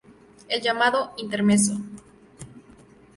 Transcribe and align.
El 0.49 0.61
llamado 0.63 1.11
"Intermezzo". 1.17 1.77